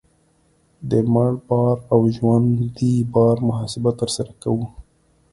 [0.89, 4.65] د مړ بار او ژوندي بار محاسبه ترسره کوو